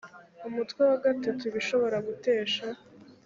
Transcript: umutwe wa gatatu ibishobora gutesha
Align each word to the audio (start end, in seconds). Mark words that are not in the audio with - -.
umutwe 0.47 0.81
wa 0.89 0.97
gatatu 1.05 1.41
ibishobora 1.49 1.97
gutesha 2.07 2.65